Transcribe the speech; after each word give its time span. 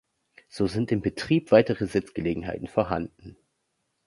So 0.49 0.65
sind 0.65 0.91
im 0.91 1.01
Betrieb 1.03 1.51
weitere 1.51 1.85
Sitzgelegenheiten 1.85 2.65
vorhanden. 2.67 3.37